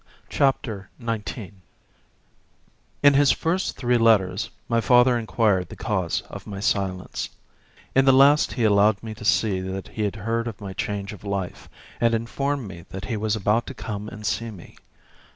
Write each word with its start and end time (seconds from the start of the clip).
Chapter 0.29 0.89
XIX 0.99 1.51
In 3.03 3.13
his 3.13 3.31
first 3.31 3.77
three 3.77 3.99
letters 3.99 4.49
my 4.67 4.81
father 4.81 5.15
inquired 5.15 5.69
the 5.69 5.75
cause 5.75 6.21
of 6.27 6.47
my 6.47 6.59
silence; 6.59 7.29
in 7.93 8.05
the 8.05 8.11
last 8.11 8.53
he 8.53 8.63
allowed 8.63 9.03
me 9.03 9.13
to 9.13 9.23
see 9.23 9.59
that 9.59 9.89
he 9.89 10.01
had 10.01 10.15
heard 10.15 10.47
of 10.47 10.59
my 10.59 10.73
change 10.73 11.13
of 11.13 11.23
life, 11.23 11.69
and 11.99 12.15
informed 12.15 12.67
me 12.67 12.83
that 12.89 13.05
he 13.05 13.15
was 13.15 13.35
about 13.35 13.67
to 13.67 13.75
come 13.75 14.09
and 14.09 14.25
see 14.25 14.49
me. 14.49 14.75